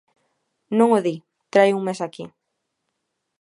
Non 0.77 0.89
o 0.97 0.99
di, 1.07 1.15
trae 1.53 1.75
un 1.77 1.83
mes 1.87 1.99
aquí. 2.05 2.25